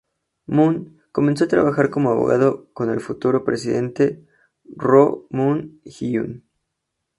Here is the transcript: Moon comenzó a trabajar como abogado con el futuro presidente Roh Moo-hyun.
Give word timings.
Moon 0.47 0.97
comenzó 1.11 1.43
a 1.43 1.47
trabajar 1.47 1.91
como 1.91 2.09
abogado 2.09 2.69
con 2.73 2.89
el 2.89 3.01
futuro 3.01 3.43
presidente 3.43 4.25
Roh 4.65 5.27
Moo-hyun. 5.29 6.43